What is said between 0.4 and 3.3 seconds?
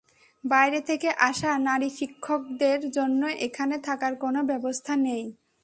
বাইরে থেকে আসা নারী শিক্ষকদের জন্য